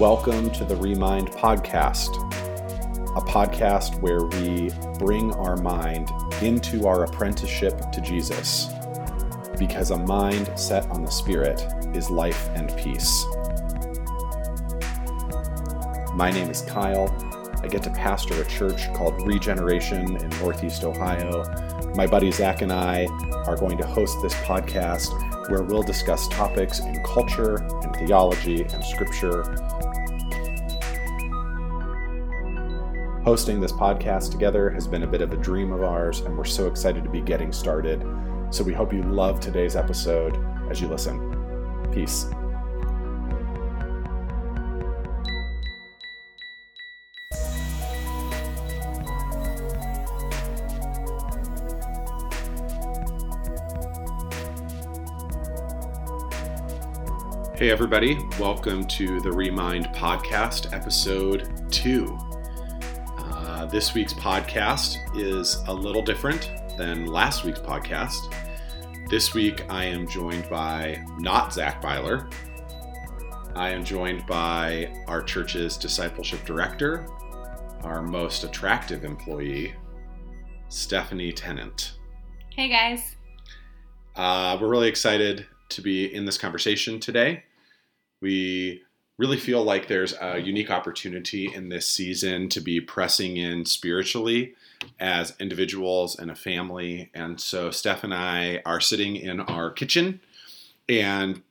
[0.00, 2.08] Welcome to the Remind Podcast,
[3.18, 6.08] a podcast where we bring our mind
[6.40, 8.70] into our apprenticeship to Jesus,
[9.58, 11.62] because a mind set on the Spirit
[11.94, 13.26] is life and peace.
[16.14, 17.14] My name is Kyle.
[17.62, 21.44] I get to pastor a church called Regeneration in Northeast Ohio.
[21.94, 23.04] My buddy Zach and I
[23.44, 25.10] are going to host this podcast
[25.50, 29.42] where we'll discuss topics in culture and theology and scripture
[33.30, 36.44] Hosting this podcast together has been a bit of a dream of ours, and we're
[36.44, 38.04] so excited to be getting started.
[38.50, 40.36] So we hope you love today's episode
[40.68, 41.86] as you listen.
[41.92, 42.26] Peace.
[57.54, 58.18] Hey, everybody.
[58.40, 62.18] Welcome to the Remind Podcast, episode two
[63.70, 68.34] this week's podcast is a little different than last week's podcast.
[69.08, 72.28] This week, I am joined by not Zach Byler.
[73.54, 77.06] I am joined by our church's discipleship director,
[77.84, 79.72] our most attractive employee,
[80.68, 81.92] Stephanie Tennant.
[82.56, 83.14] Hey, guys.
[84.16, 87.44] Uh, we're really excited to be in this conversation today.
[88.20, 88.82] We
[89.20, 94.54] really feel like there's a unique opportunity in this season to be pressing in spiritually
[94.98, 97.10] as individuals and a family.
[97.12, 100.20] And so Steph and I are sitting in our kitchen
[100.88, 101.42] and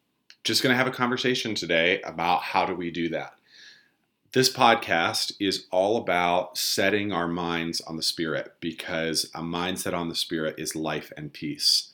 [0.43, 3.35] just going to have a conversation today about how do we do that.
[4.31, 10.09] This podcast is all about setting our minds on the spirit because a mindset on
[10.09, 11.88] the spirit is life and peace.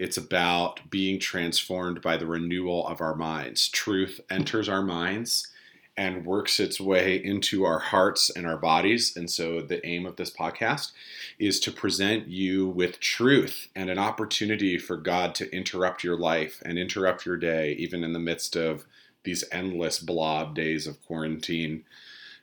[0.00, 3.68] It's about being transformed by the renewal of our minds.
[3.68, 5.48] Truth enters our minds
[5.94, 9.14] and works its way into our hearts and our bodies.
[9.14, 10.92] And so, the aim of this podcast
[11.38, 16.62] is to present you with truth and an opportunity for God to interrupt your life
[16.64, 18.86] and interrupt your day, even in the midst of
[19.24, 21.84] these endless blob days of quarantine,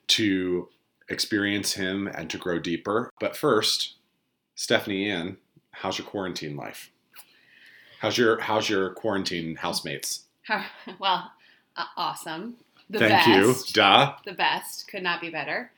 [0.09, 0.69] to
[1.09, 3.09] experience Him and to grow deeper.
[3.19, 3.95] But first,
[4.53, 5.37] Stephanie Ann,
[5.71, 6.91] how's your quarantine life?
[7.99, 10.23] How's your How's your quarantine housemates?
[10.99, 11.31] well,
[11.75, 12.55] uh, awesome.
[12.89, 13.27] The Thank best.
[13.69, 13.73] you.
[13.73, 14.13] Duh.
[14.25, 14.87] The best.
[14.87, 15.71] Could not be better.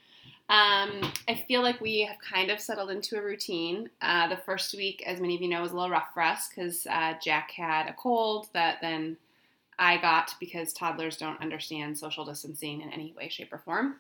[0.49, 3.89] Um, I feel like we have kind of settled into a routine.
[4.01, 6.49] Uh, the first week, as many of you know, was a little rough for us
[6.49, 9.15] because uh, Jack had a cold that then
[9.77, 13.97] I got because toddlers don't understand social distancing in any way, shape, or form.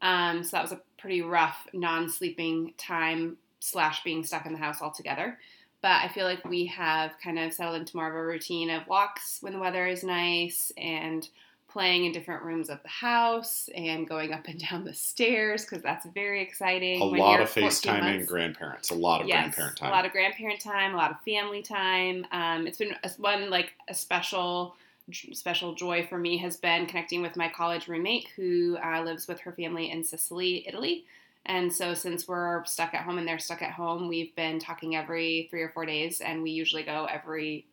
[0.00, 4.82] Um, so that was a pretty rough non-sleeping time slash being stuck in the house
[4.82, 5.38] altogether.
[5.84, 8.86] But I feel like we have kind of settled into more of a routine of
[8.86, 11.28] walks when the weather is nice and
[11.68, 15.82] playing in different rooms of the house and going up and down the stairs because
[15.82, 17.02] that's very exciting.
[17.02, 19.90] A lot of FaceTiming grandparents, a lot of yes, grandparent time.
[19.90, 22.26] A lot of grandparent time, a lot of family time.
[22.32, 24.76] Um, it's been one like a special
[25.12, 29.38] special joy for me has been connecting with my college roommate who uh, lives with
[29.40, 31.04] her family in Sicily, Italy.
[31.46, 34.96] And so, since we're stuck at home and they're stuck at home, we've been talking
[34.96, 37.66] every three or four days, and we usually go every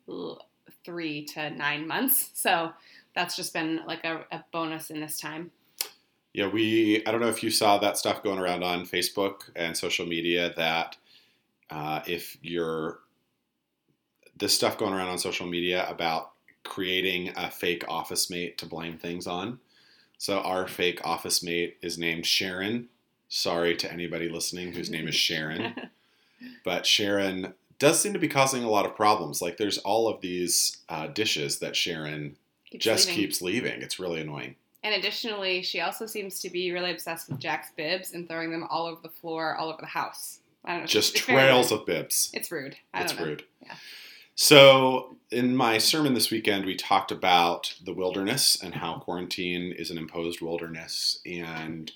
[0.84, 2.30] three to nine months.
[2.34, 2.72] So,
[3.14, 5.50] that's just been like a, a, bonus in this time.
[6.32, 9.76] Yeah, we, I don't know if you saw that stuff going around on Facebook and
[9.76, 10.96] social media that
[11.70, 13.00] uh, if you're,
[14.36, 16.32] this stuff going around on social media about
[16.64, 19.58] creating a fake office mate to blame things on.
[20.18, 22.88] So, our fake office mate is named Sharon
[23.34, 25.74] Sorry to anybody listening whose name is Sharon.
[26.66, 29.40] but Sharon does seem to be causing a lot of problems.
[29.40, 33.22] Like there's all of these uh, dishes that Sharon keeps just leaving.
[33.22, 33.80] keeps leaving.
[33.80, 34.56] It's really annoying.
[34.84, 38.66] And additionally, she also seems to be really obsessed with Jack's bibs and throwing them
[38.68, 40.40] all over the floor, all over the house.
[40.66, 40.86] I don't know.
[40.86, 42.30] Just trails of bibs.
[42.34, 42.76] It's rude.
[42.92, 43.44] I it's rude.
[43.62, 43.76] Yeah.
[44.34, 49.90] So, in my sermon this weekend, we talked about the wilderness and how quarantine is
[49.90, 51.90] an imposed wilderness and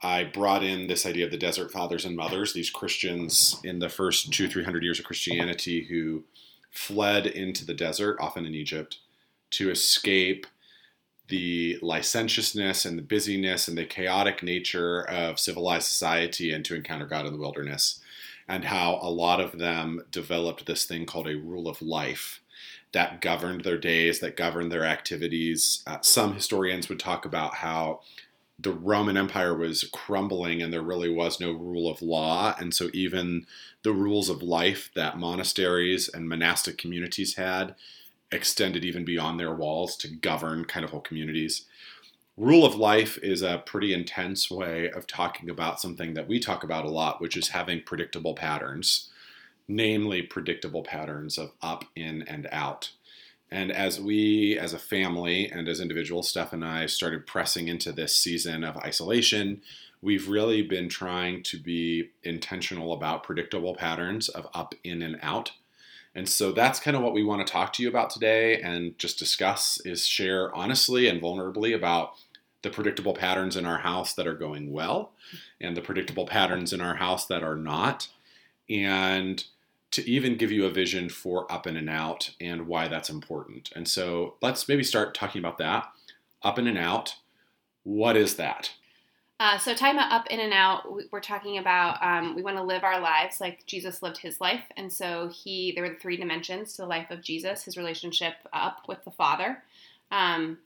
[0.00, 3.88] I brought in this idea of the desert fathers and mothers, these Christians in the
[3.88, 6.24] first two, three hundred years of Christianity who
[6.70, 8.98] fled into the desert, often in Egypt,
[9.50, 10.46] to escape
[11.28, 17.06] the licentiousness and the busyness and the chaotic nature of civilized society and to encounter
[17.06, 18.00] God in the wilderness.
[18.48, 22.40] And how a lot of them developed this thing called a rule of life
[22.92, 25.82] that governed their days, that governed their activities.
[25.86, 28.00] Uh, some historians would talk about how
[28.58, 32.54] the Roman Empire was crumbling and there really was no rule of law.
[32.58, 33.46] And so, even
[33.82, 37.76] the rules of life that monasteries and monastic communities had
[38.32, 41.64] extended even beyond their walls to govern kind of whole communities.
[42.36, 46.62] rule of life is a pretty intense way of talking about something that we talk
[46.62, 49.10] about a lot, which is having predictable patterns,
[49.66, 52.92] namely predictable patterns of up, in, and out.
[53.50, 57.92] And as we, as a family and as individuals, Steph and I started pressing into
[57.92, 59.62] this season of isolation,
[60.02, 65.52] we've really been trying to be intentional about predictable patterns of up, in, and out.
[66.14, 68.98] And so that's kind of what we want to talk to you about today and
[68.98, 72.14] just discuss is share honestly and vulnerably about
[72.62, 75.12] the predictable patterns in our house that are going well
[75.60, 78.08] and the predictable patterns in our house that are not.
[78.68, 79.44] And
[79.90, 83.70] to even give you a vision for up in and out and why that's important.
[83.74, 85.88] And so let's maybe start talking about that.
[86.42, 87.16] Up in and out,
[87.84, 88.72] what is that?
[89.40, 90.82] Uh, so, time up in and out,
[91.12, 94.64] we're talking about um, we want to live our lives like Jesus lived his life.
[94.76, 98.34] And so, he there were the three dimensions to the life of Jesus his relationship
[98.52, 99.62] up with the Father,
[100.10, 100.58] um,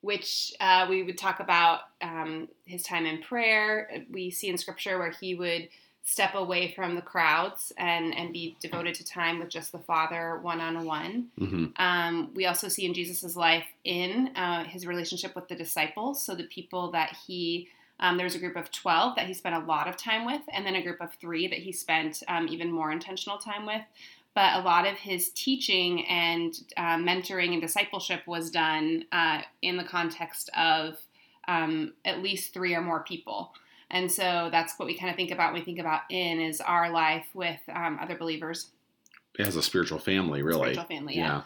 [0.00, 4.04] which uh, we would talk about um, his time in prayer.
[4.10, 5.68] We see in scripture where he would
[6.04, 10.38] step away from the crowds and, and be devoted to time with just the Father
[10.42, 11.30] one on one.
[12.34, 16.44] We also see in Jesus's life in uh, his relationship with the disciples, so the
[16.44, 17.68] people that he
[18.00, 20.42] um, there was a group of 12 that he spent a lot of time with,
[20.52, 23.82] and then a group of three that he spent um, even more intentional time with
[24.34, 29.76] but a lot of his teaching and uh, mentoring and discipleship was done uh, in
[29.76, 30.98] the context of
[31.46, 33.52] um, at least three or more people.
[33.90, 36.60] And so that's what we kind of think about when we think about in is
[36.60, 38.68] our life with um, other believers.
[39.38, 40.72] As a spiritual family, really.
[40.72, 41.22] Spiritual family, yeah.
[41.22, 41.42] yeah.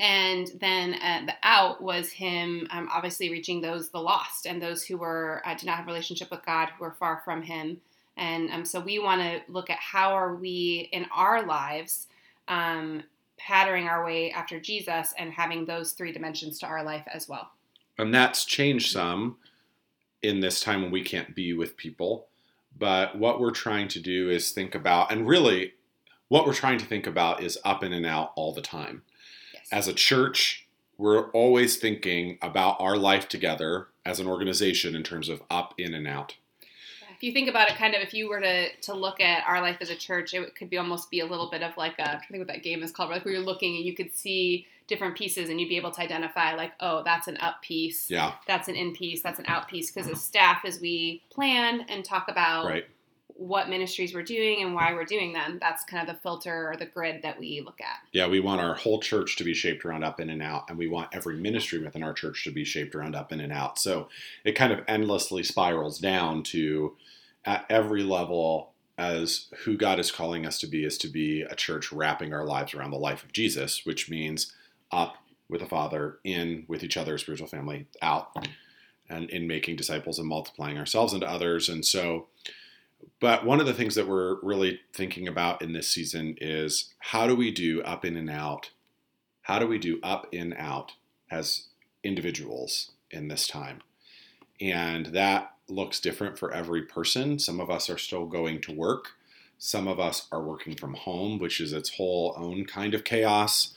[0.00, 4.84] And then uh, the out was him um, obviously reaching those the lost and those
[4.84, 7.80] who were uh, did not have a relationship with God, who were far from Him.
[8.16, 12.08] And um, so we want to look at how are we in our lives
[12.48, 13.04] um,
[13.38, 17.52] patterning our way after Jesus and having those three dimensions to our life as well.
[17.98, 19.36] And that's changed some
[20.22, 22.26] in this time when we can't be with people.
[22.78, 25.74] But what we're trying to do is think about, and really,
[26.28, 29.02] what we're trying to think about is up in and out all the time.
[29.52, 29.68] Yes.
[29.70, 30.66] As a church,
[30.96, 35.94] we're always thinking about our life together as an organization in terms of up, in,
[35.94, 36.36] and out
[37.22, 39.60] if you think about it, kind of, if you were to to look at our
[39.60, 42.16] life as a church, it could be almost be a little bit of like a,
[42.16, 44.66] I think what that game is called, like where you're looking and you could see
[44.86, 48.34] different pieces and you'd be able to identify like, oh, that's an up piece, yeah,
[48.46, 49.90] that's an in piece, that's an out piece.
[49.90, 52.84] Because as staff, as we plan and talk about right
[53.42, 55.58] what ministries we're doing and why we're doing them.
[55.60, 57.98] That's kind of the filter or the grid that we look at.
[58.12, 60.78] Yeah, we want our whole church to be shaped around up in and out, and
[60.78, 63.78] we want every ministry within our church to be shaped around up in and out.
[63.78, 64.08] So
[64.44, 66.96] it kind of endlessly spirals down to
[67.44, 71.56] at every level as who God is calling us to be is to be a
[71.56, 74.52] church wrapping our lives around the life of Jesus, which means
[74.92, 75.16] up
[75.48, 78.34] with the Father, in with each other, spiritual family, out,
[79.08, 81.68] and in making disciples and multiplying ourselves into others.
[81.68, 82.28] And so,
[83.20, 87.26] but one of the things that we're really thinking about in this season is how
[87.26, 88.70] do we do up in and out?
[89.42, 90.92] How do we do up in out
[91.30, 91.66] as
[92.02, 93.82] individuals in this time?
[94.60, 97.38] And that looks different for every person.
[97.38, 99.08] Some of us are still going to work.
[99.58, 103.74] Some of us are working from home, which is its whole own kind of chaos.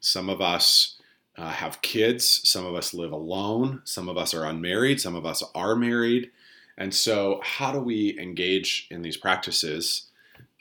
[0.00, 0.96] Some of us
[1.36, 2.48] uh, have kids.
[2.48, 3.82] Some of us live alone.
[3.84, 5.00] Some of us are unmarried.
[5.00, 6.30] Some of us are married.
[6.76, 10.04] And so, how do we engage in these practices?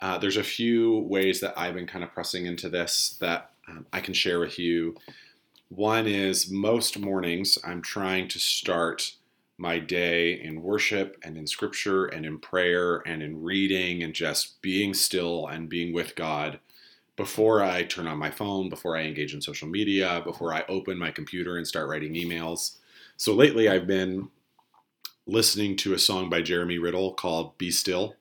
[0.01, 3.85] Uh, there's a few ways that I've been kind of pressing into this that um,
[3.91, 4.95] I can share with you.
[5.69, 9.13] One is most mornings I'm trying to start
[9.57, 14.61] my day in worship and in scripture and in prayer and in reading and just
[14.61, 16.59] being still and being with God
[17.17, 20.97] before I turn on my phone, before I engage in social media, before I open
[20.97, 22.77] my computer and start writing emails.
[23.17, 24.29] So lately I've been
[25.25, 28.15] listening to a song by Jeremy Riddle called Be Still.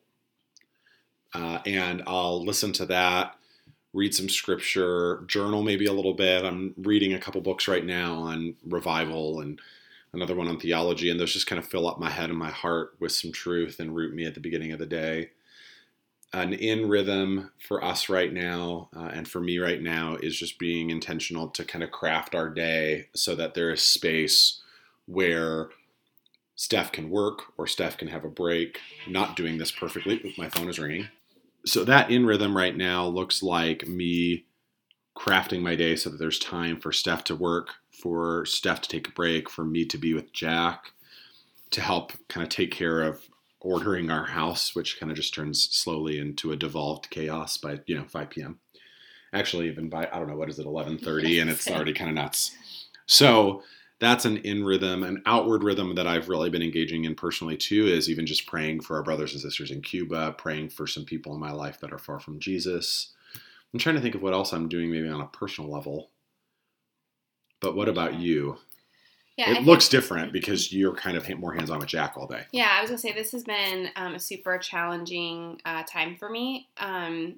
[1.34, 3.36] Uh, and I'll listen to that,
[3.92, 6.44] read some scripture, journal maybe a little bit.
[6.44, 9.60] I'm reading a couple books right now on revival and
[10.14, 12.50] another one on theology, and those just kind of fill up my head and my
[12.50, 15.30] heart with some truth and root me at the beginning of the day.
[16.33, 20.59] An in rhythm for us right now, uh, and for me right now, is just
[20.59, 24.61] being intentional to kind of craft our day so that there is space
[25.06, 25.71] where
[26.56, 28.80] Steph can work or Steph can have a break.
[29.09, 31.09] Not doing this perfectly, my phone is ringing.
[31.64, 34.45] So that in rhythm right now looks like me
[35.16, 39.09] crafting my day so that there's time for Steph to work, for Steph to take
[39.09, 40.92] a break, for me to be with Jack,
[41.71, 43.23] to help kind of take care of
[43.66, 47.96] ordering our house, which kind of just turns slowly into a devolved chaos by you
[47.96, 48.61] know 5 p.m.
[49.32, 52.14] Actually, even by I don't know what is it 11:30, and it's already kind of
[52.14, 52.56] nuts.
[53.06, 53.62] So
[53.99, 57.87] that's an in rhythm, an outward rhythm that I've really been engaging in personally too.
[57.87, 61.35] Is even just praying for our brothers and sisters in Cuba, praying for some people
[61.35, 63.14] in my life that are far from Jesus.
[63.75, 66.11] I'm trying to think of what else I'm doing, maybe on a personal level.
[67.61, 68.58] But what about you?
[69.36, 72.14] Yeah, I it think- looks different because you're kind of more hands on with Jack
[72.16, 72.44] all day.
[72.52, 76.28] Yeah, I was gonna say this has been um, a super challenging uh, time for
[76.30, 76.68] me.
[76.78, 77.36] Um,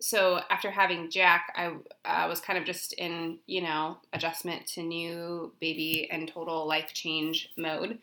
[0.00, 1.72] so after having Jack, I
[2.04, 6.92] uh, was kind of just in you know adjustment to new baby and total life
[6.92, 7.98] change mode,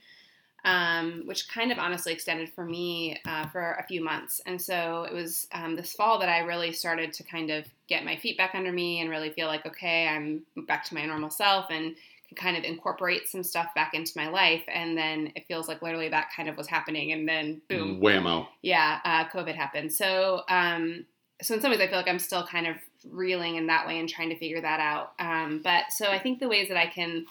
[0.65, 4.41] um, which kind of honestly extended for me uh, for a few months.
[4.45, 8.03] And so it was um, this fall that I really started to kind of get
[8.03, 11.29] my feet back under me and really feel like okay, I'm back to my normal
[11.29, 11.95] self and
[12.35, 14.63] kind of incorporate some stuff back into my life.
[14.67, 17.11] And then it feels like literally that kind of was happening.
[17.11, 18.47] And then boom, Whammo.
[18.61, 19.91] yeah, uh, COVID happened.
[19.93, 21.05] So, um,
[21.41, 22.77] so in some ways, I feel like I'm still kind of
[23.09, 25.13] reeling in that way and trying to figure that out.
[25.19, 27.25] Um, but so I think the ways that I can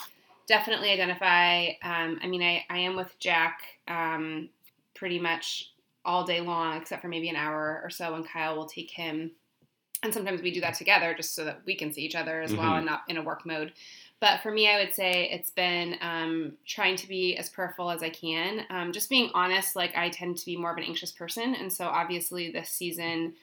[0.48, 1.68] definitely identify.
[1.82, 4.48] Um, I mean, I, I am with Jack um,
[4.94, 5.72] pretty much
[6.04, 9.30] all day long, except for maybe an hour or so when Kyle will take him.
[10.02, 12.52] And sometimes we do that together just so that we can see each other as
[12.54, 12.78] well Mhm.
[12.78, 13.72] and not in a work mode.
[14.22, 18.04] But for me, I would say it's been um, trying to be as prayerful as
[18.04, 18.64] I can.
[18.70, 21.72] Um, just being honest, like I tend to be more of an anxious person, and
[21.72, 23.34] so obviously this season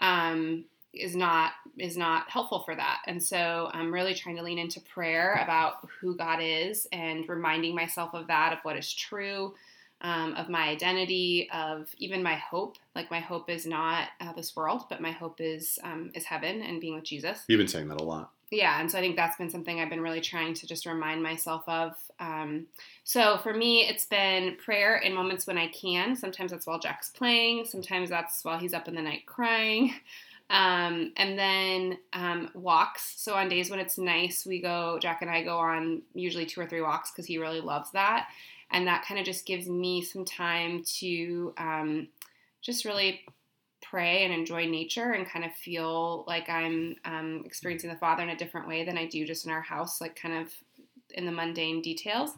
[0.00, 3.02] um, is not is not helpful for that.
[3.06, 7.74] And so I'm really trying to lean into prayer about who God is and reminding
[7.74, 9.52] myself of that, of what is true,
[10.00, 12.78] um, of my identity, of even my hope.
[12.94, 16.62] Like my hope is not uh, this world, but my hope is um, is heaven
[16.62, 18.30] and being with Jesus You've been saying that a lot.
[18.52, 21.22] Yeah and so i think that's been something i've been really trying to just remind
[21.22, 22.66] myself of um,
[23.04, 26.14] so for me it's been prayer in moments when i can.
[26.14, 29.94] Sometimes that's while jack's playing sometimes that's while he's up in the night crying
[30.50, 33.14] um, and then um, walks.
[33.16, 36.60] So on days when it's nice we go jack and i go on usually two
[36.60, 38.28] or three walks because he really loves that
[38.70, 42.08] and that kind of just gives me some time to um,
[42.60, 43.20] just really
[43.92, 48.30] pray and enjoy nature and kind of feel like I'm um, experiencing the Father in
[48.30, 50.50] a different way than I do just in our house, like kind of
[51.10, 52.30] in the mundane details.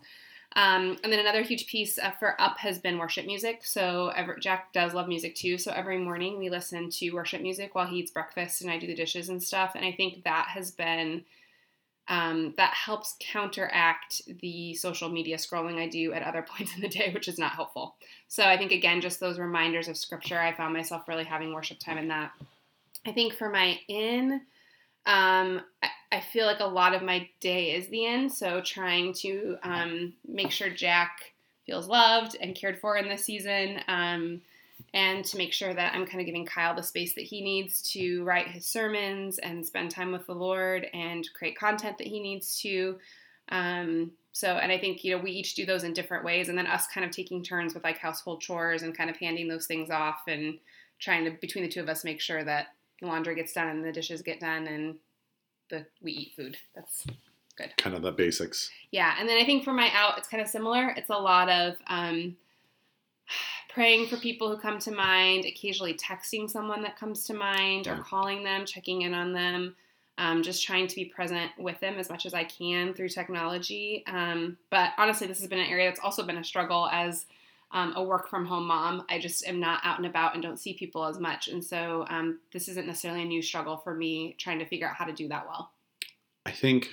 [0.57, 3.61] Um, and then another huge piece uh, for Up has been worship music.
[3.65, 5.57] So ever, Jack does love music too.
[5.57, 8.89] So every morning we listen to worship music while he eats breakfast and I do
[8.89, 9.77] the dishes and stuff.
[9.77, 11.25] And I think that has been
[12.09, 16.89] um, that helps counteract the social media scrolling I do at other points in the
[16.89, 17.97] day, which is not helpful.
[18.29, 21.79] So I think again, just those reminders of scripture, I found myself really having worship
[21.79, 22.33] time in that.
[23.07, 24.41] I think for my in,
[25.07, 25.61] um,
[26.11, 28.31] I, feel like a lot of my day is the in.
[28.31, 31.35] So trying to um, make sure Jack
[31.67, 33.81] feels loved and cared for in this season.
[33.89, 34.41] Um,
[34.95, 37.83] and to make sure that I'm kind of giving Kyle the space that he needs
[37.93, 42.21] to write his sermons and spend time with the Lord and create content that he
[42.21, 42.97] needs to.
[43.49, 46.57] Um, so, and I think, you know, we each do those in different ways, and
[46.57, 49.67] then us kind of taking turns with like household chores and kind of handing those
[49.67, 50.59] things off and
[51.01, 52.69] trying to, between the two of us, make sure that
[53.01, 54.95] the laundry gets done and the dishes get done and
[55.71, 56.57] the we eat food.
[56.75, 57.05] That's
[57.57, 57.77] good.
[57.79, 58.71] Kind of the basics.
[58.93, 60.91] yeah, and then I think for my out, it's kind of similar.
[60.97, 62.37] It's a lot of um,
[63.75, 67.97] praying for people who come to mind, occasionally texting someone that comes to mind, or
[67.97, 69.75] calling them, checking in on them,
[70.17, 74.05] um, just trying to be present with them as much as I can through technology.
[74.07, 77.27] Um, but honestly, this has been an area that's also been a struggle as
[77.73, 79.05] um, a work from home mom.
[79.11, 81.49] I just am not out and about and don't see people as much.
[81.49, 84.95] And so um, this isn't necessarily a new struggle for me trying to figure out
[84.95, 85.73] how to do that well.
[86.47, 86.91] I think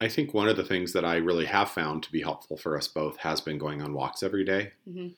[0.00, 2.76] I think one of the things that I really have found to be helpful for
[2.76, 4.72] us both has been going on walks every day.
[4.88, 5.14] Mhm.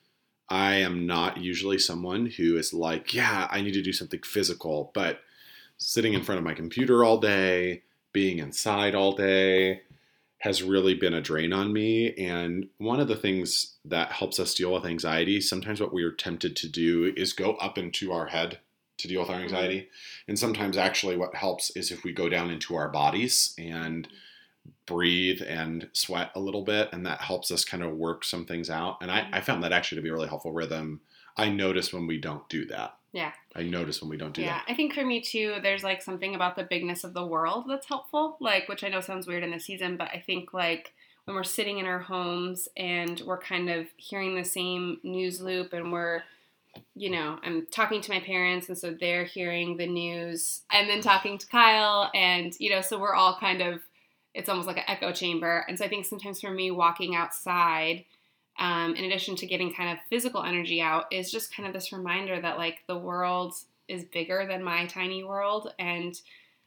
[0.49, 4.91] I am not usually someone who is like, yeah, I need to do something physical,
[4.93, 5.21] but
[5.77, 9.81] sitting in front of my computer all day, being inside all day
[10.39, 12.13] has really been a drain on me.
[12.15, 16.11] And one of the things that helps us deal with anxiety, sometimes what we are
[16.11, 18.59] tempted to do is go up into our head
[18.97, 19.89] to deal with our anxiety.
[20.27, 24.07] And sometimes actually what helps is if we go down into our bodies and
[24.85, 28.69] breathe and sweat a little bit and that helps us kind of work some things
[28.69, 28.97] out.
[29.01, 29.35] And I, mm-hmm.
[29.35, 31.01] I found that actually to be a really helpful rhythm.
[31.37, 32.95] I notice when we don't do that.
[33.11, 33.31] Yeah.
[33.55, 34.65] i notice when we don't do yeah, that.
[34.67, 37.87] I think for me too, there's like something about the bigness of the world that's
[37.87, 40.93] helpful, like which I know sounds weird in this season, but I think like
[41.25, 45.73] when we're sitting in our homes and we're kind of hearing the same news loop
[45.73, 46.23] and we're
[46.95, 51.01] you know, I'm talking to my parents and so they're hearing the news and then
[51.01, 53.81] talking to Kyle and you know, so we're all kind of
[54.33, 55.65] it's almost like an echo chamber.
[55.67, 58.05] And so I think sometimes for me walking outside
[58.59, 61.91] um, in addition to getting kind of physical energy out, is just kind of this
[61.91, 63.55] reminder that like the world
[63.87, 66.19] is bigger than my tiny world, and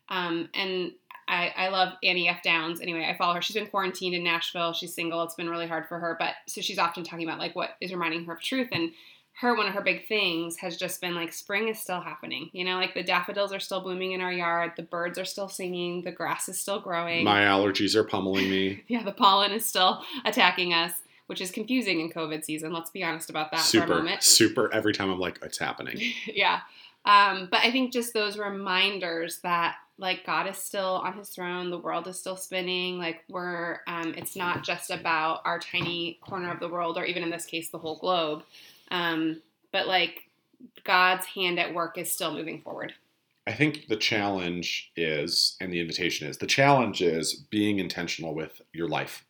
[0.08, 0.92] um, and
[1.28, 2.42] I, I love Annie F.
[2.42, 2.80] Downs.
[2.80, 3.42] Anyway, I follow her.
[3.42, 4.72] She's been quarantined in Nashville.
[4.72, 5.22] She's single.
[5.22, 6.16] It's been really hard for her.
[6.18, 8.68] But so she's often talking about like what is reminding her of truth.
[8.70, 8.92] And
[9.40, 12.48] her, one of her big things has just been like spring is still happening.
[12.52, 14.72] You know, like the daffodils are still blooming in our yard.
[14.76, 16.02] The birds are still singing.
[16.02, 17.24] The grass is still growing.
[17.24, 18.84] My allergies are pummeling me.
[18.88, 20.92] yeah, the pollen is still attacking us
[21.26, 22.72] which is confusing in COVID season.
[22.72, 24.22] Let's be honest about that super, for a moment.
[24.22, 24.72] Super.
[24.72, 25.98] Every time I'm like, it's happening.
[26.26, 26.60] yeah.
[27.04, 31.70] Um, but I think just those reminders that like God is still on his throne,
[31.70, 36.52] the world is still spinning, like we're um, it's not just about our tiny corner
[36.52, 38.42] of the world or even in this case the whole globe.
[38.90, 40.30] Um, but like
[40.84, 42.94] God's hand at work is still moving forward.
[43.46, 48.60] I think the challenge is, and the invitation is, the challenge is being intentional with
[48.72, 49.24] your life.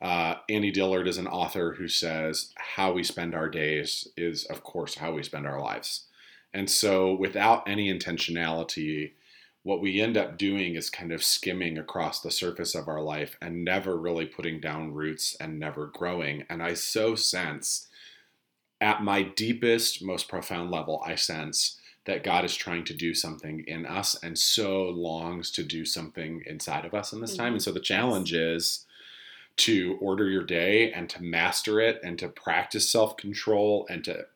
[0.00, 4.62] Uh, Annie Dillard is an author who says, How we spend our days is, of
[4.62, 6.06] course, how we spend our lives.
[6.54, 9.12] And so, without any intentionality,
[9.62, 13.36] what we end up doing is kind of skimming across the surface of our life
[13.42, 16.44] and never really putting down roots and never growing.
[16.48, 17.88] And I so sense,
[18.80, 23.62] at my deepest, most profound level, I sense that God is trying to do something
[23.66, 27.42] in us and so longs to do something inside of us in this mm-hmm.
[27.42, 27.52] time.
[27.54, 28.86] And so the challenge is
[29.58, 34.26] to order your day and to master it and to practice self-control and to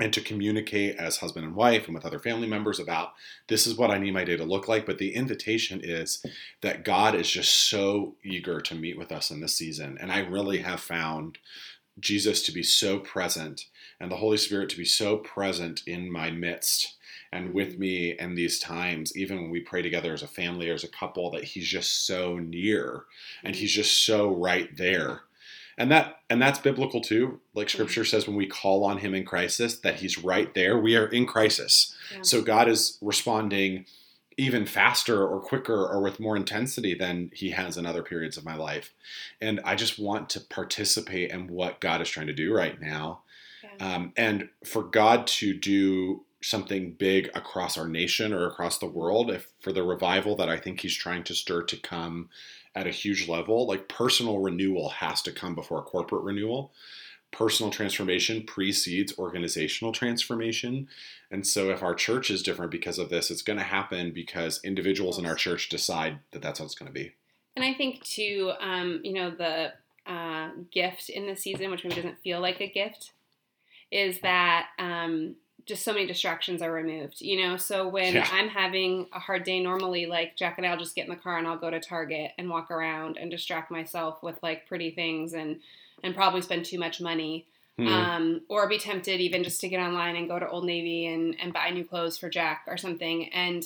[0.00, 3.14] and to communicate as husband and wife and with other family members about
[3.48, 4.86] this is what I need my day to look like.
[4.86, 6.24] But the invitation is
[6.60, 9.98] that God is just so eager to meet with us in this season.
[10.00, 11.38] And I really have found
[12.00, 13.66] Jesus to be so present
[14.00, 16.96] and the Holy Spirit to be so present in my midst
[17.32, 20.74] and with me in these times, even when we pray together as a family or
[20.74, 23.04] as a couple, that He's just so near
[23.44, 25.22] and He's just so right there.
[25.76, 27.40] And that and that's biblical too.
[27.54, 30.76] Like scripture says when we call on him in crisis that he's right there.
[30.76, 31.94] We are in crisis.
[32.12, 32.22] Yeah.
[32.22, 33.86] so god is responding
[34.38, 38.44] even faster or quicker or with more intensity than he has in other periods of
[38.44, 38.94] my life
[39.40, 43.20] and i just want to participate in what god is trying to do right now
[43.62, 43.94] yeah.
[43.94, 49.30] um, and for god to do something big across our nation or across the world
[49.30, 52.28] if for the revival that i think he's trying to stir to come
[52.78, 56.72] at a huge level, like personal renewal has to come before corporate renewal.
[57.30, 60.88] Personal transformation precedes organizational transformation.
[61.30, 64.60] And so, if our church is different because of this, it's going to happen because
[64.64, 67.12] individuals in our church decide that that's how it's going to be.
[67.54, 69.72] And I think, too, um, you know, the
[70.06, 73.12] uh, gift in the season, which maybe doesn't feel like a gift,
[73.90, 75.36] is that um,
[75.68, 77.58] just so many distractions are removed, you know.
[77.58, 78.28] So when yeah.
[78.32, 81.36] I'm having a hard day, normally like Jack and I'll just get in the car
[81.36, 85.34] and I'll go to Target and walk around and distract myself with like pretty things
[85.34, 85.60] and
[86.02, 87.46] and probably spend too much money.
[87.78, 87.94] Mm-hmm.
[87.94, 91.36] Um, or be tempted even just to get online and go to Old Navy and,
[91.40, 93.32] and buy new clothes for Jack or something.
[93.32, 93.64] And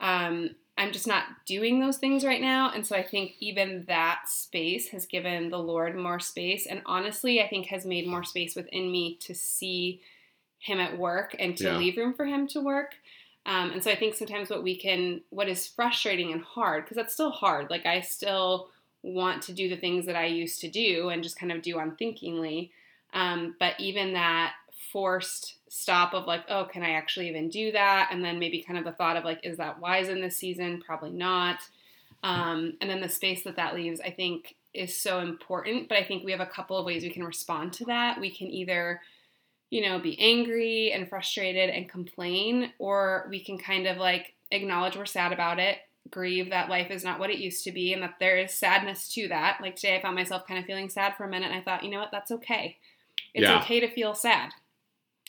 [0.00, 2.72] um, I'm just not doing those things right now.
[2.74, 6.66] And so I think even that space has given the Lord more space.
[6.66, 10.00] And honestly, I think has made more space within me to see
[10.58, 11.76] him at work and to yeah.
[11.76, 12.96] leave room for him to work.
[13.46, 16.96] Um, and so I think sometimes what we can, what is frustrating and hard, because
[16.96, 17.70] that's still hard.
[17.70, 18.70] Like I still
[19.02, 21.78] want to do the things that I used to do and just kind of do
[21.78, 22.70] unthinkingly.
[23.12, 24.54] Um, but even that
[24.92, 28.10] forced stop of like, oh, can I actually even do that?
[28.12, 30.82] And then maybe kind of the thought of like, is that wise in this season?
[30.84, 31.60] Probably not.
[32.22, 35.88] Um, and then the space that that leaves, I think, is so important.
[35.88, 38.20] But I think we have a couple of ways we can respond to that.
[38.20, 39.00] We can either
[39.72, 44.98] you know, be angry and frustrated and complain, or we can kind of like acknowledge
[44.98, 45.78] we're sad about it,
[46.10, 49.08] grieve that life is not what it used to be, and that there is sadness
[49.14, 49.58] to that.
[49.60, 51.84] Like today, I found myself kind of feeling sad for a minute, and I thought,
[51.84, 52.78] you know what, that's okay.
[53.34, 53.60] It's yeah.
[53.60, 54.52] okay to feel sad.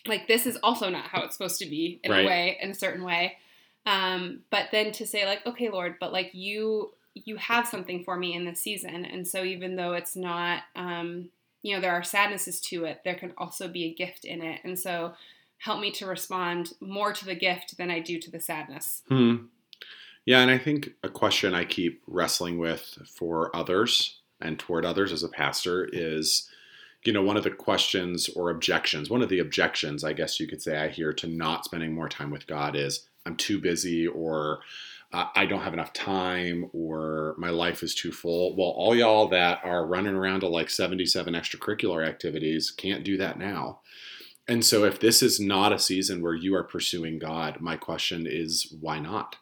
[0.08, 2.26] Like this is also not how it's supposed to be in right.
[2.26, 3.38] a way, in a certain way.
[3.86, 8.18] Um, but then to say like, okay, Lord, but like you, you have something for
[8.18, 11.30] me in this season, and so even though it's not, um,
[11.62, 14.60] you know, there are sadnesses to it, there can also be a gift in it.
[14.66, 15.14] And so
[15.60, 19.02] help me to respond more to the gift than I do to the sadness.
[19.08, 19.36] Hmm.
[20.26, 25.12] Yeah, and I think a question I keep wrestling with for others and toward others
[25.12, 26.50] as a pastor is,
[27.04, 30.48] you know, one of the questions or objections, one of the objections, I guess you
[30.48, 34.08] could say, I hear to not spending more time with God is I'm too busy
[34.08, 34.60] or
[35.16, 38.56] I don't have enough time or my life is too full.
[38.56, 43.38] Well, all y'all that are running around to like 77 extracurricular activities can't do that
[43.38, 43.82] now.
[44.48, 48.26] And so, if this is not a season where you are pursuing God, my question
[48.28, 49.38] is why not?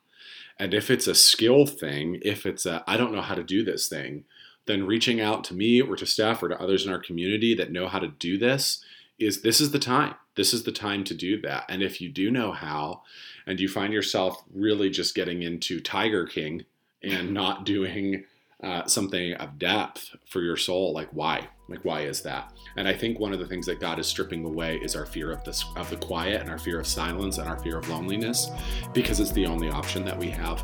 [0.62, 3.64] And if it's a skill thing, if it's a I don't know how to do
[3.64, 4.26] this thing,
[4.68, 7.72] then reaching out to me or to staff or to others in our community that
[7.72, 8.86] know how to do this
[9.18, 10.14] is this is the time.
[10.36, 11.66] This is the time to do that.
[11.68, 13.02] And if you do know how,
[13.48, 16.66] and you find yourself really just getting into Tiger King
[17.02, 18.26] and not doing
[18.64, 20.94] uh, something of depth for your soul.
[20.94, 21.48] Like why?
[21.68, 22.54] Like why is that?
[22.78, 25.32] And I think one of the things that God is stripping away is our fear
[25.32, 28.50] of this of the quiet and our fear of silence and our fear of loneliness,
[28.94, 30.64] because it's the only option that we have.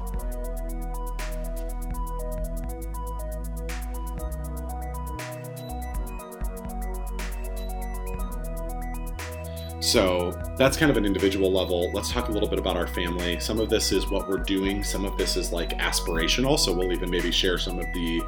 [9.87, 11.89] So that's kind of an individual level.
[11.93, 13.39] Let's talk a little bit about our family.
[13.39, 16.59] Some of this is what we're doing, some of this is like aspirational.
[16.59, 18.21] So we'll even maybe share some of the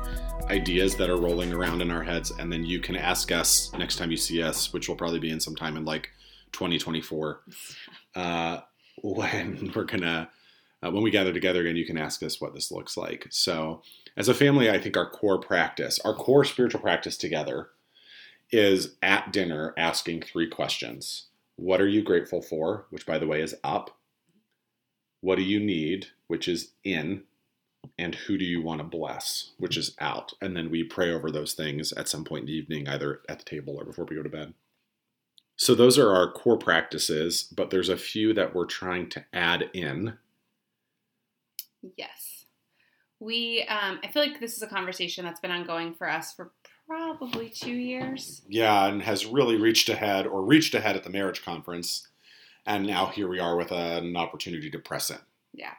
[0.50, 2.32] ideas that are rolling around in our heads.
[2.40, 5.32] And then you can ask us next time you see us, which will probably be
[5.32, 6.12] in some time in like
[6.54, 7.42] 2024,
[8.16, 8.62] uh,
[9.04, 10.30] when we're going to.
[10.82, 13.28] Uh, when we gather together again, you can ask us what this looks like.
[13.32, 13.82] So,
[14.16, 17.72] as a family, I think our core practice, our core spiritual practice together,
[18.50, 21.26] is at dinner asking three questions
[21.60, 22.86] what are you grateful for?
[22.90, 23.98] Which, by the way, is up.
[25.22, 26.08] What do you need?
[26.28, 27.24] Which is in.
[27.98, 29.52] And who do you want to bless?
[29.58, 30.34] Which is out.
[30.42, 33.40] And then we pray over those things at some point in the evening, either at
[33.40, 34.54] the table or before we go to bed.
[35.58, 39.70] So those are our core practices, but there's a few that we're trying to add
[39.74, 40.14] in.
[41.98, 42.46] Yes.
[43.20, 46.52] We, um, I feel like this is a conversation that's been ongoing for us for
[46.90, 48.42] probably two years.
[48.48, 52.08] Yeah, and has really reached ahead or reached ahead at the marriage conference.
[52.66, 55.20] And now here we are with an opportunity to press in.
[55.54, 55.74] Yeah.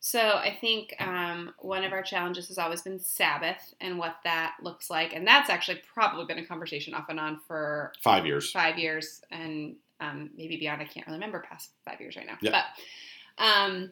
[0.00, 4.56] So I think um, one of our challenges has always been Sabbath and what that
[4.62, 8.50] looks like, and that's actually probably been a conversation off and on for five years.
[8.50, 10.82] Five years, and um, maybe beyond.
[10.82, 12.38] I can't really remember past five years right now.
[12.42, 12.64] But
[13.44, 13.90] um,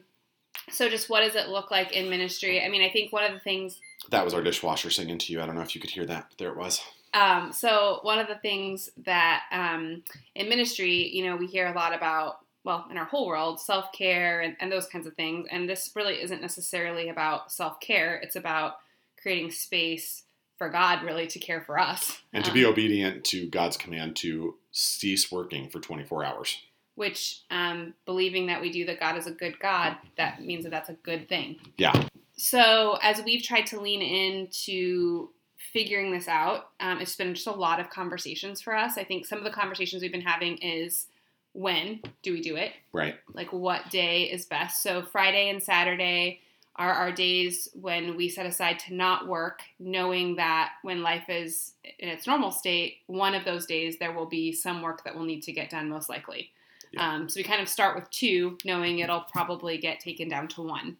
[0.69, 2.63] so just what does it look like in ministry?
[2.63, 5.41] I mean, I think one of the things that was our dishwasher singing to you.
[5.41, 6.81] I don't know if you could hear that, but there it was.
[7.13, 10.03] Um, so one of the things that um,
[10.35, 13.91] in ministry, you know, we hear a lot about, well, in our whole world, self
[13.91, 15.47] care and, and those kinds of things.
[15.51, 18.15] And this really isn't necessarily about self care.
[18.15, 18.75] It's about
[19.21, 20.23] creating space
[20.57, 24.15] for God, really, to care for us and to um, be obedient to God's command
[24.17, 26.57] to cease working for 24 hours.
[26.97, 30.71] Which, um, believing that we do that God is a good God, that means that
[30.71, 31.57] that's a good thing.
[31.77, 32.07] Yeah
[32.37, 35.29] so as we've tried to lean into
[35.73, 38.97] figuring this out, um, it's been just a lot of conversations for us.
[38.97, 41.07] I think some of the conversations we've been having is
[41.53, 42.73] when do we do it?
[42.93, 43.15] Right.
[43.33, 44.83] Like what day is best?
[44.83, 46.41] So Friday and Saturday
[46.75, 51.73] are our days when we set aside to not work, knowing that when life is
[51.97, 55.25] in its normal state, one of those days there will be some work that will
[55.25, 56.51] need to get done, most likely.
[56.97, 57.13] Yeah.
[57.13, 60.61] Um, so we kind of start with two, knowing it'll probably get taken down to
[60.61, 60.97] one.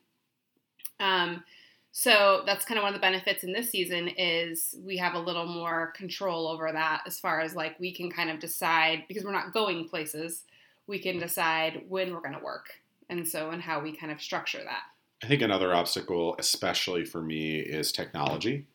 [1.00, 1.44] Um,
[1.92, 5.20] so that's kind of one of the benefits in this season is we have a
[5.20, 9.24] little more control over that as far as like we can kind of decide because
[9.24, 10.44] we're not going places,
[10.86, 12.70] we can decide when we're going to work.
[13.10, 14.84] And so and how we kind of structure that.
[15.24, 18.68] I think another obstacle, especially for me, is technology.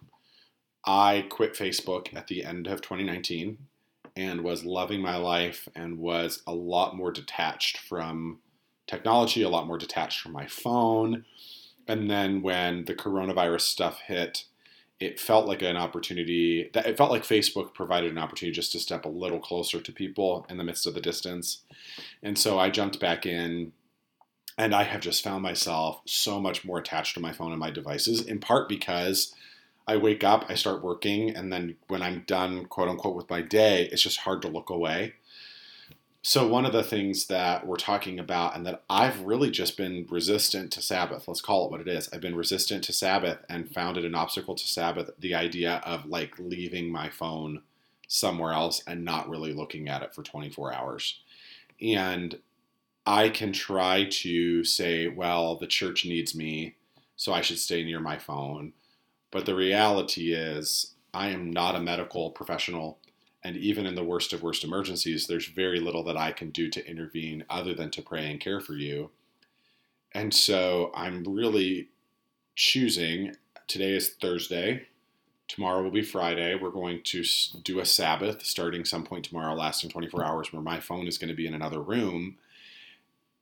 [0.84, 3.56] I quit Facebook at the end of 2019
[4.16, 8.38] and was loving my life and was a lot more detached from
[8.86, 11.24] technology, a lot more detached from my phone
[11.88, 14.44] and then when the coronavirus stuff hit,
[15.00, 18.80] it felt like an opportunity that it felt like Facebook provided an opportunity just to
[18.80, 21.62] step a little closer to people in the midst of the distance.
[22.22, 23.72] And so I jumped back in
[24.56, 27.70] and I have just found myself so much more attached to my phone and my
[27.70, 29.34] devices, in part because
[29.86, 33.42] I wake up, I start working, and then when I'm done, quote unquote, with my
[33.42, 35.14] day, it's just hard to look away.
[36.24, 40.06] So, one of the things that we're talking about, and that I've really just been
[40.08, 42.08] resistant to Sabbath, let's call it what it is.
[42.12, 46.06] I've been resistant to Sabbath and found it an obstacle to Sabbath the idea of
[46.06, 47.62] like leaving my phone
[48.06, 51.20] somewhere else and not really looking at it for 24 hours.
[51.80, 52.38] And
[53.04, 56.76] I can try to say, well, the church needs me,
[57.16, 58.74] so I should stay near my phone.
[59.32, 62.98] But the reality is, I am not a medical professional.
[63.42, 66.68] And even in the worst of worst emergencies, there's very little that I can do
[66.68, 69.10] to intervene other than to pray and care for you.
[70.12, 71.88] And so I'm really
[72.54, 73.34] choosing.
[73.66, 74.86] Today is Thursday.
[75.48, 76.54] Tomorrow will be Friday.
[76.54, 77.24] We're going to
[77.62, 81.28] do a Sabbath starting some point tomorrow, lasting 24 hours, where my phone is going
[81.28, 82.36] to be in another room.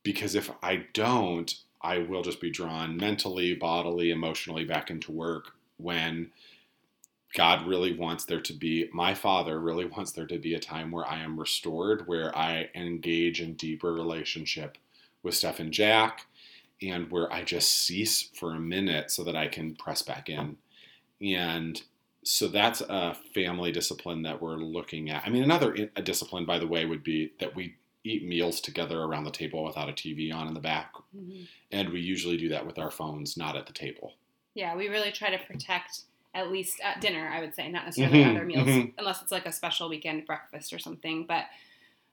[0.05, 5.55] Because if I don't, I will just be drawn mentally, bodily, emotionally back into work
[5.83, 6.31] when
[7.35, 10.91] God really wants there to be, my Father really wants there to be a time
[10.91, 14.79] where I am restored, where I engage in deeper relationship
[15.23, 16.27] with Steph and Jack,
[16.83, 20.57] and where I just cease for a minute so that I can press back in.
[21.21, 21.81] And
[22.23, 25.23] so that's a family discipline that we're looking at.
[25.27, 29.01] I mean, another a discipline, by the way, would be that we eat meals together
[29.03, 30.95] around the table without a TV on in the back.
[31.17, 31.43] Mm-hmm.
[31.71, 34.15] And we usually do that with our phones, not at the table.
[34.61, 36.03] Yeah, we really try to protect
[36.35, 38.93] at least at dinner, I would say, not necessarily Mhm, other meals, mhm.
[38.99, 41.25] unless it's like a special weekend breakfast or something.
[41.25, 41.47] But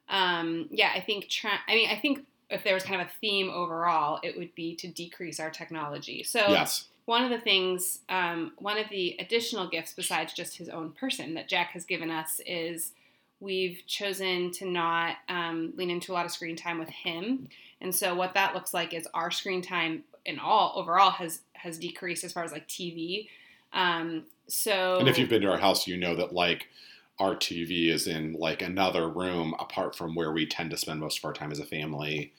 [0.08, 1.58] um, yeah, I think try.
[1.68, 4.74] I mean, I think if there was kind of a theme overall, it would be
[4.76, 6.22] to decrease our technology.
[6.22, 6.88] So yes.
[7.04, 11.34] one of the things, um, one of the additional gifts besides just his own person
[11.34, 12.92] that Jack has given us is
[13.40, 17.48] we've chosen to not um, lean into a lot of screen time with him.
[17.82, 21.78] And so what that looks like is our screen time in all overall has has
[21.78, 23.28] decreased as far as like TV.
[23.72, 26.68] Um, so And if you've been to our house, you know that like
[27.18, 31.18] our TV is in like another room apart from where we tend to spend most
[31.18, 32.32] of our time as a family,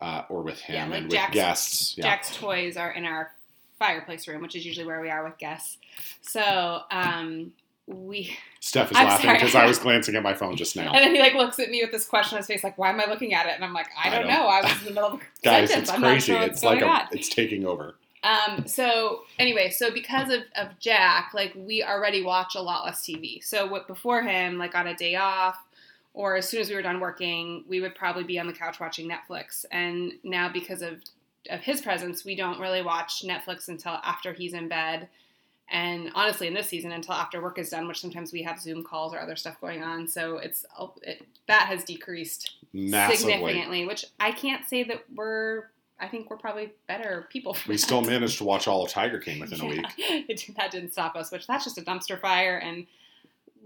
[0.00, 1.96] uh, or with him Yeah, like and with guests.
[1.96, 2.04] Yeah.
[2.04, 3.30] Jack's toys are in our
[3.78, 5.78] fireplace room, which is usually where we are with guests.
[6.22, 7.52] So um,
[7.88, 10.92] we Steph is I'm laughing because I was glancing at my phone just now.
[10.94, 12.90] And then he like looks at me with this question on his face, like, "Why
[12.90, 14.46] am I looking at it?" And I'm like, "I I don't, don't- know.
[14.46, 15.88] I was in the middle of a Guys, sentence.
[15.88, 16.32] it's I'm crazy.
[16.32, 17.94] sure it's like a, it's taking over.
[18.22, 23.00] Um, so anyway, so because of, of Jack, like we already watch a lot less
[23.06, 23.42] TV.
[23.42, 25.56] So what before him, like on a day off,
[26.14, 28.80] or as soon as we were done working, we would probably be on the couch
[28.80, 29.64] watching Netflix.
[29.70, 31.00] And now because of
[31.48, 35.08] of his presence, we don't really watch Netflix until after he's in bed.
[35.70, 38.82] And honestly, in this season, until after work is done, which sometimes we have Zoom
[38.82, 40.08] calls or other stuff going on.
[40.08, 40.64] So it's
[41.02, 43.32] it, that has decreased Massively.
[43.34, 43.86] significantly.
[43.86, 45.64] Which I can't say that we're.
[46.00, 47.54] I think we're probably better people.
[47.54, 47.80] For We that.
[47.80, 49.84] still managed to watch all of Tiger King within a week.
[49.98, 52.86] It, that didn't stop us, which that's just a dumpster fire and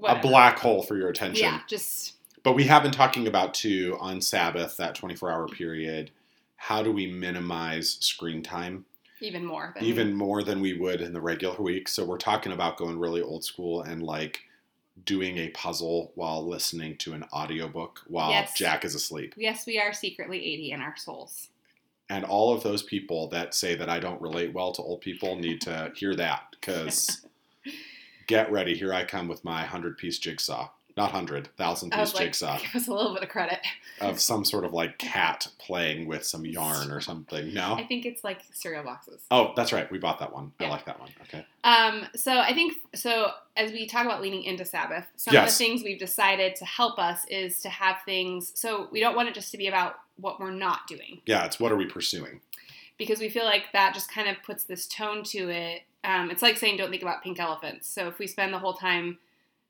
[0.04, 1.44] A black hole for your attention.
[1.44, 6.10] Yeah, just But we have been talking about too on Sabbath, that 24 hour period.
[6.56, 8.86] How do we minimize screen time
[9.22, 9.72] even more.
[9.74, 11.88] Than, even more than we would in the regular week?
[11.88, 14.40] So we're talking about going really old school and like
[15.04, 18.54] doing a puzzle while listening to an audiobook while Yes.
[18.54, 19.34] Jack is asleep.
[19.36, 21.48] Yes, we are secretly 80 in our souls.
[22.10, 25.36] And all of those people that say that I don't relate well to old people
[25.36, 27.24] need to hear that because
[28.26, 28.74] get ready.
[28.74, 30.68] Here I come with my 100 piece jigsaw.
[30.96, 33.58] Not hundred, thousand piece like, jigsaw give us a little bit of credit.
[34.00, 37.52] of some sort of like cat playing with some yarn or something.
[37.54, 37.74] No?
[37.74, 39.22] I think it's like cereal boxes.
[39.30, 39.90] Oh, that's right.
[39.90, 40.52] We bought that one.
[40.60, 41.10] I like that one.
[41.22, 41.46] Okay.
[41.64, 45.52] Um, so I think so as we talk about leaning into Sabbath, some Yes.
[45.52, 49.16] of the things we've decided to help us is to have things so we don't
[49.16, 51.20] want it just to be about what we're not doing.
[51.26, 52.40] Yeah, it's what are we pursuing?
[52.98, 55.82] because we feel like that just kind of puts this tone to it.
[56.04, 57.88] Um, it's like saying don't think about pink elephants.
[57.88, 59.18] So if we spend the whole time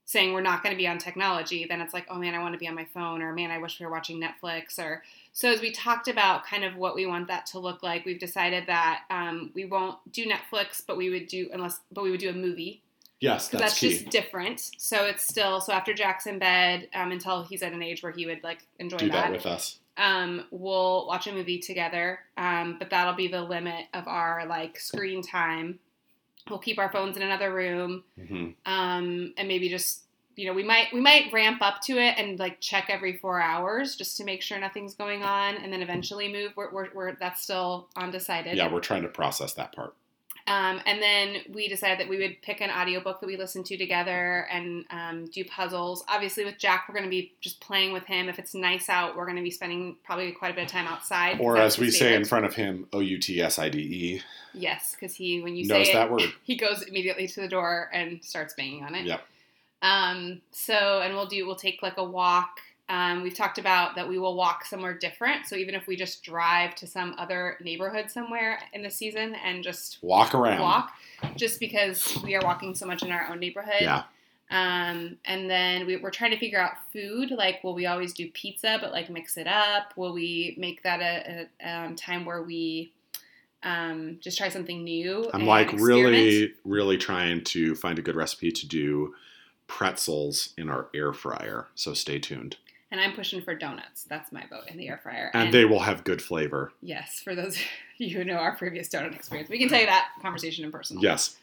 [0.04, 2.54] saying we're not going to be on technology, then it's like, oh man, I want
[2.54, 4.78] to be on my phone, or man, I wish we were watching Netflix.
[4.78, 8.04] Or so as we talked about kind of what we want that to look like,
[8.04, 12.10] we've decided that um, we won't do Netflix, but we would do unless, but we
[12.10, 12.82] would do a movie
[13.22, 14.68] Yes, that's, that's, just different.
[14.78, 18.10] So it's still so after Jack's in bed um, until he's at an age where
[18.10, 19.78] he would like enjoy Do that that with us.
[19.96, 24.80] um, we'll watch a movie together, um, but that'll be the limit of our like
[24.80, 25.78] screen time.
[26.48, 30.02] We'll keep our phones in another room, hmm um, and maybe just
[30.36, 33.40] you know we might we might ramp up to it and like check every four
[33.40, 36.52] hours just to make sure nothing's going on, and then eventually move.
[36.56, 38.56] We're, we're, we're that's still undecided.
[38.56, 39.94] Yeah, we're trying to process that part.
[40.46, 43.76] Um, and then we decided that we would pick an audiobook that we listen to
[43.76, 46.04] together and um, do puzzles.
[46.08, 48.28] Obviously, with Jack, we're going to be just playing with him.
[48.28, 50.86] If it's nice out, we're going to be spending probably quite a bit of time
[50.86, 51.38] outside.
[51.40, 54.22] Or as we say in front of him, O U T S I D E.
[54.54, 56.22] Yes, because he, when you Knows say that it, word.
[56.42, 59.06] he goes immediately to the door and starts banging on it.
[59.06, 59.22] Yep.
[59.82, 62.60] Um, so, and we'll do, we'll take like a walk.
[62.92, 65.46] Um, we've talked about that we will walk somewhere different.
[65.46, 69.64] So even if we just drive to some other neighborhood somewhere in the season and
[69.64, 70.60] just Walk around.
[70.60, 70.92] walk,
[71.34, 73.80] just because we are walking so much in our own neighborhood.
[73.80, 74.02] Yeah.
[74.50, 77.30] Um, and then we, we're trying to figure out food.
[77.30, 79.96] Like, will we always do pizza, but like mix it up?
[79.96, 82.92] Will we make that a, a um, time where we
[83.62, 85.30] um, just try something new?
[85.32, 86.12] I'm like experiment?
[86.12, 89.14] really, really trying to find a good recipe to do
[89.66, 91.68] pretzels in our air fryer.
[91.74, 92.58] So stay tuned.
[92.92, 94.04] And I'm pushing for donuts.
[94.04, 95.30] That's my vote in the air fryer.
[95.32, 96.72] And they will have good flavor.
[96.82, 97.62] yes, for those of
[97.98, 101.00] you who know our previous donut experience, we can tell you that conversation in person.
[101.00, 101.36] Yes.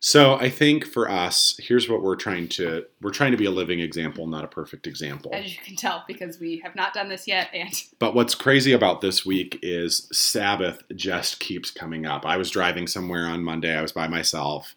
[0.00, 3.50] So I think for us, here's what we're trying to we're trying to be a
[3.50, 5.30] living example, not a perfect example.
[5.34, 8.72] As you can tell, because we have not done this yet, and But what's crazy
[8.72, 12.26] about this week is Sabbath just keeps coming up.
[12.26, 14.74] I was driving somewhere on Monday, I was by myself,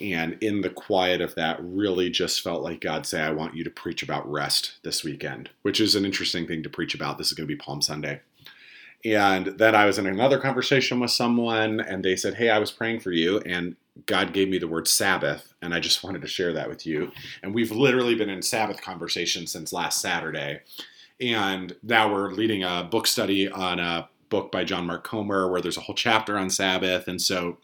[0.00, 3.62] and in the quiet of that, really just felt like God say, I want you
[3.64, 7.18] to preach about rest this weekend, which is an interesting thing to preach about.
[7.18, 8.20] This is going to be Palm Sunday.
[9.04, 12.70] And then I was in another conversation with someone, and they said, Hey, I was
[12.70, 13.76] praying for you, and
[14.06, 17.10] God gave me the word Sabbath, and I just wanted to share that with you.
[17.42, 20.60] And we've literally been in Sabbath conversation since last Saturday.
[21.20, 25.60] And now we're leading a book study on a book by John Mark Comer where
[25.60, 27.06] there's a whole chapter on Sabbath.
[27.06, 27.58] And so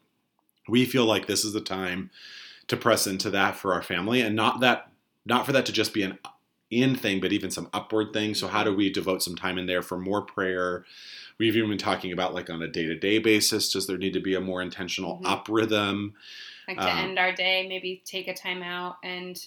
[0.69, 2.11] we feel like this is the time
[2.69, 4.91] to press into that for our family and not that
[5.25, 6.19] not for that to just be an
[6.71, 9.67] in thing but even some upward thing so how do we devote some time in
[9.67, 10.85] there for more prayer
[11.39, 14.35] we've even been talking about like on a day-to-day basis does there need to be
[14.35, 15.27] a more intentional Mhm.
[15.31, 16.15] up rhythm
[16.69, 18.97] like to Um, end our day, maybe take a time out.
[19.03, 19.43] And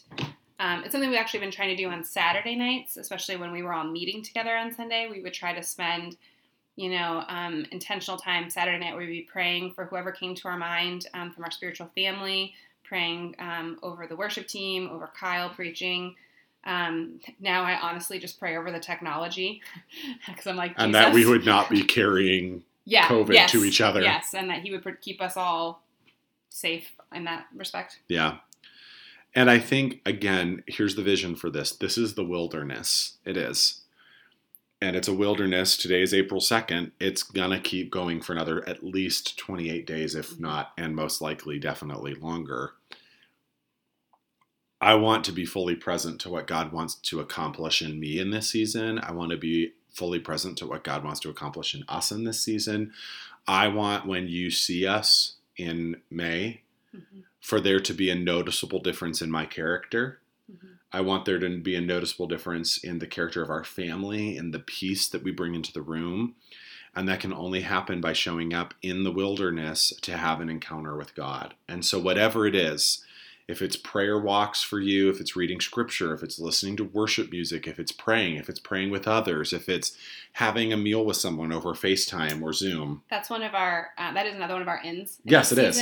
[0.59, 3.61] um, it's something we've actually been trying to do on Saturday nights, especially when we
[3.61, 5.07] were all meeting together on Sunday.
[5.07, 6.17] We would try to spend,
[6.81, 10.47] you know, um, intentional time Saturday night where we'd be praying for whoever came to
[10.47, 15.51] our mind um, from our spiritual family, praying um, over the worship team, over Kyle
[15.51, 16.15] preaching.
[16.63, 19.61] Um, now I honestly just pray over the technology
[20.27, 23.79] because I'm like, and that we would not be carrying yeah, COVID yes, to each
[23.79, 24.01] other.
[24.01, 25.83] Yes, and that he would keep us all
[26.49, 27.99] safe in that respect.
[28.07, 28.37] Yeah.
[29.35, 33.17] And I think, again, here's the vision for this this is the wilderness.
[33.23, 33.80] It is.
[34.83, 35.77] And it's a wilderness.
[35.77, 36.91] Today is April 2nd.
[36.99, 41.21] It's going to keep going for another at least 28 days, if not, and most
[41.21, 42.73] likely, definitely longer.
[44.81, 48.31] I want to be fully present to what God wants to accomplish in me in
[48.31, 48.97] this season.
[48.97, 52.23] I want to be fully present to what God wants to accomplish in us in
[52.23, 52.91] this season.
[53.47, 56.61] I want when you see us in May,
[56.95, 60.20] Mhm, for there to be a noticeable difference in my character.
[60.93, 64.53] I want there to be a noticeable difference in the character of our family and
[64.53, 66.35] the peace that we bring into the room.
[66.93, 70.97] And that can only happen by showing up in the wilderness to have an encounter
[70.97, 71.53] with God.
[71.69, 73.05] And so, whatever it is,
[73.47, 77.31] if it's prayer walks for you, if it's reading scripture, if it's listening to worship
[77.31, 79.97] music, if it's praying, if it's praying with others, if it's
[80.33, 83.03] having a meal with someone over FaceTime or Zoom.
[83.09, 83.89] That's one of our.
[83.97, 85.19] Uh, that is another one of our ins.
[85.25, 85.77] in Yes, it is.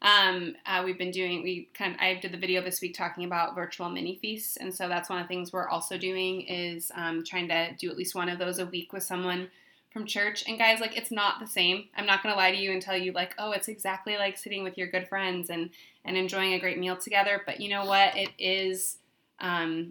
[0.00, 1.42] Um, uh, we've been doing.
[1.42, 2.00] We kind of.
[2.00, 5.20] I did the video this week talking about virtual mini feasts, and so that's one
[5.20, 8.38] of the things we're also doing is um, trying to do at least one of
[8.38, 9.48] those a week with someone
[9.92, 10.44] from church.
[10.46, 11.88] And guys, like it's not the same.
[11.96, 14.62] I'm not gonna lie to you and tell you like, oh, it's exactly like sitting
[14.62, 15.70] with your good friends and
[16.04, 17.42] and enjoying a great meal together.
[17.44, 18.16] But you know what?
[18.16, 18.98] It is.
[19.40, 19.90] Um,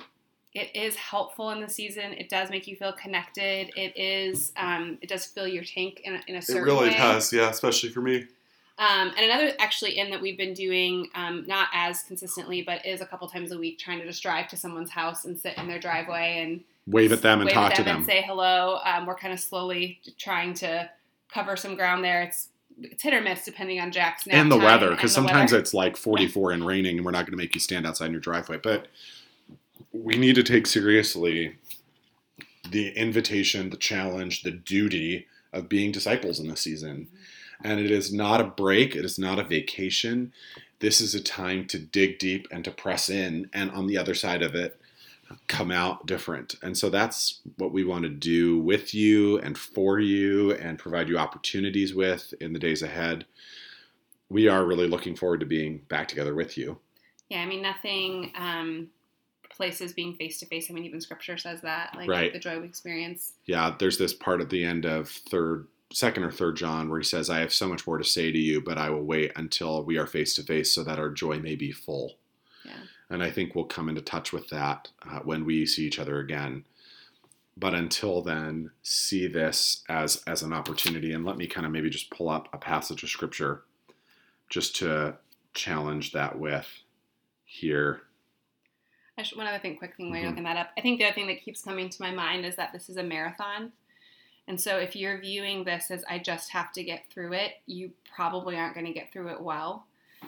[0.53, 2.13] it is helpful in the season.
[2.13, 3.69] It does make you feel connected.
[3.75, 4.53] It is.
[4.55, 6.69] Um, it does fill your tank in a, in a certain way.
[6.69, 6.97] It really way.
[6.97, 8.25] does, yeah, especially for me.
[8.79, 13.01] Um, and another actually in that we've been doing um, not as consistently, but is
[13.01, 15.67] a couple times a week trying to just drive to someone's house and sit in
[15.67, 17.97] their driveway and Wave at them and wave talk at to them them.
[17.97, 18.79] and say hello.
[18.85, 20.89] Um, we're kind of slowly trying to
[21.33, 22.21] cover some ground there.
[22.21, 25.61] It's it's hit or miss depending on Jack's and the weather because sometimes weather.
[25.61, 28.11] it's like 44 and raining and we're not going to make you stand outside in
[28.11, 28.87] your driveway but
[29.91, 31.55] we need to take seriously
[32.69, 37.07] the invitation the challenge the duty of being disciples in this season
[37.63, 40.31] and it is not a break it is not a vacation
[40.79, 44.13] this is a time to dig deep and to press in and on the other
[44.13, 44.79] side of it
[45.47, 49.99] come out different and so that's what we want to do with you and for
[49.99, 53.25] you and provide you opportunities with in the days ahead
[54.29, 56.77] we are really looking forward to being back together with you.
[57.29, 57.41] yeah.
[57.41, 58.89] I mean, nothing um,
[59.49, 60.69] places being face to face.
[60.69, 62.33] I mean, even Scripture says that, like Right.
[62.33, 63.33] the joy we experience.
[63.45, 67.05] Yeah, there's this part at the end of third, second or third John where he
[67.05, 69.83] says, "I have so much more to say to you, but I will wait until
[69.83, 72.17] we are face to face, so that our joy may be full."
[72.65, 72.73] Yeah.
[73.09, 76.19] And I think we'll come into touch with that uh, when we see each other
[76.19, 76.65] again.
[77.55, 81.13] But until then, see this as as an opportunity.
[81.13, 83.63] And let me kind of maybe just pull up a passage of scripture,
[84.49, 85.17] just to
[85.53, 86.67] challenge that with
[87.45, 88.01] here.
[89.17, 90.21] Actually, one other thing, quick thing while Mhm.
[90.21, 90.71] you're looking that up.
[90.77, 92.97] I think the other thing that keeps coming to my mind is that this is
[92.97, 93.71] a marathon.
[94.47, 97.91] And so if you're viewing this as I just have to get through it, you
[98.15, 99.85] probably aren't going to get through it well.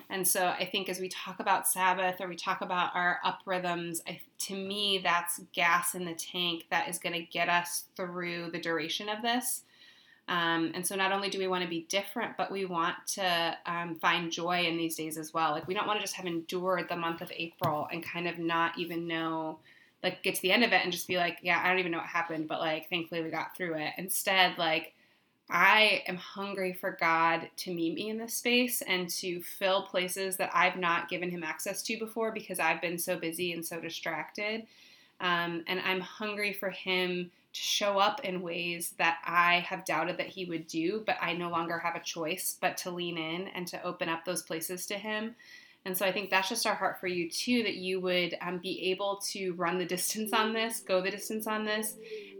[0.09, 3.39] And so I think as we talk about Sabbath or we talk about our up
[3.45, 7.85] rhythms, I, to me, that's gas in the tank that is going to get us
[7.95, 9.63] through the duration of this.
[10.27, 13.57] Um, and so not only do we want to be different, but we want to
[13.65, 15.51] um, find joy in these days as well.
[15.51, 18.37] Like we don't want to just have endured the month of April and kind of
[18.37, 19.57] not even know,
[20.03, 21.91] like get to the end of it and just be like, yeah, I don't even
[21.91, 23.93] know what happened, but like thankfully we got through it.
[23.97, 24.93] Instead, like
[25.49, 30.37] I am hungry for God to meet me in this space and to fill places
[30.37, 33.79] that I've not given Him access to before because I've been so busy and so
[33.79, 34.67] distracted.
[35.19, 40.17] Um, and I'm hungry for Him to show up in ways that I have doubted
[40.17, 43.47] that He would do, but I no longer have a choice but to lean in
[43.47, 45.35] and to open up those places to Him.
[45.85, 48.59] And so I think that's just our heart for you too, that you would um,
[48.59, 51.95] be able to run the distance on this, go the distance on this,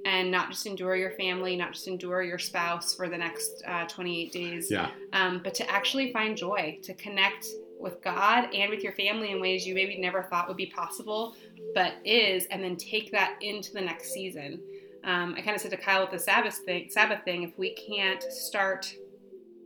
[0.05, 3.85] and not just endure your family, not just endure your spouse for the next uh,
[3.85, 7.47] 28 days, Yeah, um, but to actually find joy, to connect
[7.79, 11.35] with God and with your family in ways you maybe never thought would be possible,
[11.73, 14.61] but is, and then take that into the next season.
[15.05, 17.73] Um, I kind of said to Kyle with the Sabbath thing, Sabbath thing, if we
[17.73, 18.93] can't start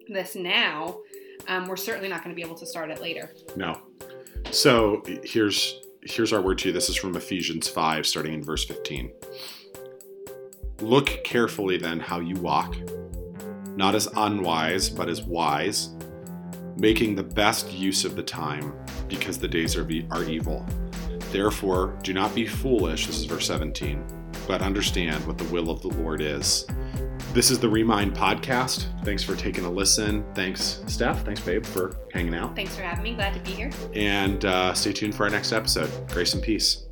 [0.08, 1.00] this now,
[1.48, 3.32] um, we're certainly not going to be able to start it later.
[3.56, 3.80] No.
[4.52, 6.74] So here's here's our word to you.
[6.74, 9.12] This is from Ephesians 5, starting in verse 15.
[10.82, 12.76] Look carefully then how you walk,
[13.76, 15.90] not as unwise, but as wise,
[16.76, 18.74] making the best use of the time,
[19.08, 20.66] because the days are, are evil.
[21.32, 24.06] Therefore, do not be foolish, this is verse 17,
[24.48, 26.68] but understand what the will of the Lord is.
[27.34, 28.86] This is the Remind podcast.
[29.04, 30.24] Thanks for taking a listen.
[30.36, 31.26] Thanks, Steph.
[31.26, 32.56] Thanks, babe, for hanging out.
[32.56, 33.16] Thanks for having me.
[33.16, 33.72] Glad to be here.
[33.94, 35.90] And uh, stay tuned for our next episode.
[36.10, 36.86] Grace and peace.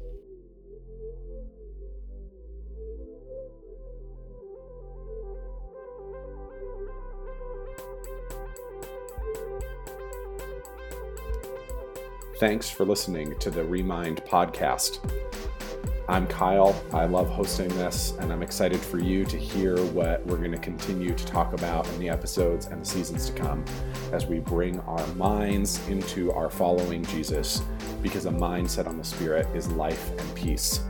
[12.40, 14.98] Thanks for listening to the Remind podcast.
[16.12, 16.76] I'm Kyle.
[16.92, 20.58] I love hosting this, and I'm excited for you to hear what we're going to
[20.58, 23.64] continue to talk about in the episodes and the seasons to come
[24.12, 27.62] as we bring our minds into our following Jesus,
[28.02, 30.82] because a mindset on the Spirit is life and peace.